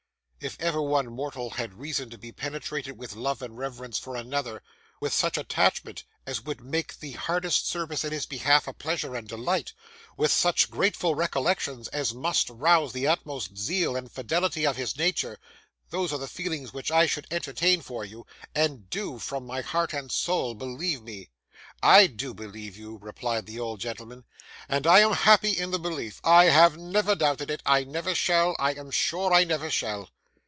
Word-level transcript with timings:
'If 0.43 0.59
ever 0.59 0.81
one 0.81 1.05
mortal 1.11 1.51
had 1.51 1.75
reason 1.75 2.09
to 2.09 2.17
be 2.17 2.31
penetrated 2.31 2.97
with 2.97 3.13
love 3.15 3.43
and 3.43 3.59
reverence 3.59 3.99
for 3.99 4.15
another: 4.15 4.63
with 4.99 5.13
such 5.13 5.37
attachment 5.37 6.03
as 6.25 6.41
would 6.41 6.61
make 6.61 6.97
the 6.99 7.11
hardest 7.11 7.67
service 7.69 8.03
in 8.03 8.11
his 8.11 8.25
behalf 8.25 8.67
a 8.67 8.73
pleasure 8.73 9.13
and 9.15 9.27
delight: 9.27 9.73
with 10.17 10.31
such 10.31 10.71
grateful 10.71 11.13
recollections 11.13 11.89
as 11.89 12.15
must 12.15 12.49
rouse 12.49 12.91
the 12.91 13.05
utmost 13.05 13.55
zeal 13.55 13.95
and 13.95 14.11
fidelity 14.11 14.65
of 14.65 14.77
his 14.77 14.97
nature: 14.97 15.37
those 15.91 16.11
are 16.11 16.17
the 16.17 16.27
feelings 16.27 16.73
which 16.73 16.89
I 16.89 17.05
should 17.05 17.27
entertain 17.29 17.81
for 17.83 18.03
you, 18.03 18.25
and 18.55 18.89
do, 18.89 19.19
from 19.19 19.45
my 19.45 19.61
heart 19.61 19.93
and 19.93 20.11
soul, 20.11 20.55
believe 20.55 21.03
me!' 21.03 21.29
'I 21.83 22.07
do 22.07 22.33
believe 22.33 22.75
you,' 22.75 22.97
replied 22.99 23.45
the 23.45 23.59
old 23.59 23.79
gentleman, 23.79 24.25
'and 24.67 24.87
I 24.87 25.01
am 25.01 25.13
happy 25.13 25.51
in 25.55 25.69
the 25.69 25.77
belief. 25.77 26.19
I 26.23 26.45
have 26.45 26.77
never 26.79 27.13
doubted 27.13 27.51
it; 27.51 27.61
I 27.63 27.83
never 27.83 28.15
shall. 28.15 28.55
I 28.57 28.73
am 28.73 28.89
sure 28.89 29.31
I 29.31 29.43
never 29.43 29.69
shall. 29.69 30.09